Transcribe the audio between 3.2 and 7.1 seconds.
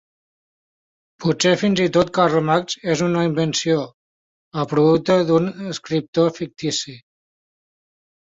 invenció, el producte d'un escriptor fictici.